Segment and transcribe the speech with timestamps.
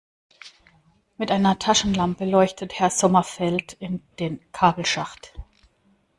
[1.19, 5.35] Mit einer Taschenlampe leuchtet Herr Sommerfeld in den Kabelschacht.